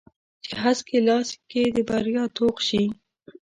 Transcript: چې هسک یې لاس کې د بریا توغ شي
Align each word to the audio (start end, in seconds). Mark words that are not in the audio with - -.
چې 0.43 0.51
هسک 0.61 0.85
یې 0.93 0.99
لاس 1.07 1.27
کې 1.51 1.63
د 1.75 1.77
بریا 1.89 2.23
توغ 2.35 2.55
شي 2.67 2.83